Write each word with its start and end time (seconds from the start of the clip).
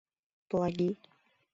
Плаги 0.49 0.89